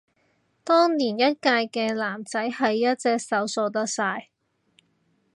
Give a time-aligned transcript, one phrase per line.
[0.63, 4.29] 當年一屆嘅男仔係一隻手數得晒